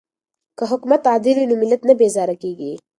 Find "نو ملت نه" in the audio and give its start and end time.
1.49-1.93